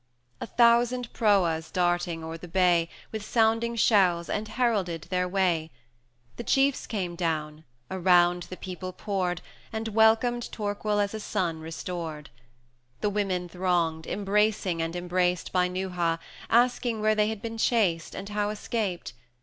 [0.39, 5.69] A thousand Proas darted o'er the bay, With sounding shells, and heralded their way;
[6.37, 12.31] The chiefs came down, around the people poured, And welcomed Torquil as a son restored;
[13.01, 16.17] The women thronged, embracing and embraced By Neuha,
[16.49, 19.13] asking where they had been chased, 410 And how escaped?